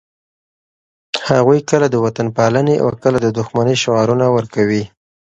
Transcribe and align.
هغوی 1.29 1.59
کله 1.69 1.87
د 1.91 1.95
وطنپالنې 2.05 2.75
او 2.83 2.89
کله 3.03 3.17
د 3.21 3.27
دښمنۍ 3.37 3.75
شعارونه 3.83 4.25
ورکوي. 4.35 4.83